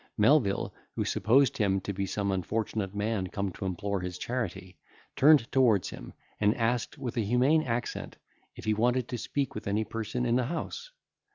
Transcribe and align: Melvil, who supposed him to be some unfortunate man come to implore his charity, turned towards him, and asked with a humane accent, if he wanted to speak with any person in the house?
Melvil, 0.17 0.73
who 0.95 1.05
supposed 1.05 1.57
him 1.59 1.79
to 1.81 1.93
be 1.93 2.07
some 2.07 2.31
unfortunate 2.31 2.95
man 2.95 3.27
come 3.27 3.51
to 3.51 3.65
implore 3.67 4.01
his 4.01 4.17
charity, 4.17 4.75
turned 5.15 5.51
towards 5.51 5.91
him, 5.91 6.11
and 6.39 6.57
asked 6.57 6.97
with 6.97 7.17
a 7.17 7.21
humane 7.21 7.61
accent, 7.61 8.17
if 8.55 8.65
he 8.65 8.73
wanted 8.73 9.07
to 9.09 9.19
speak 9.19 9.53
with 9.53 9.67
any 9.67 9.83
person 9.83 10.25
in 10.25 10.37
the 10.37 10.45
house? 10.45 10.89